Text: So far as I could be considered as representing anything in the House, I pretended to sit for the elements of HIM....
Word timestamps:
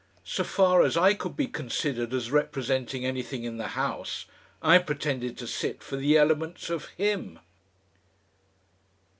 So 0.25 0.43
far 0.43 0.81
as 0.81 0.97
I 0.97 1.13
could 1.13 1.37
be 1.37 1.45
considered 1.45 2.11
as 2.11 2.31
representing 2.31 3.05
anything 3.05 3.43
in 3.43 3.57
the 3.57 3.67
House, 3.77 4.25
I 4.59 4.79
pretended 4.79 5.37
to 5.37 5.45
sit 5.45 5.83
for 5.83 5.95
the 5.95 6.17
elements 6.17 6.71
of 6.71 6.87
HIM.... 6.97 7.37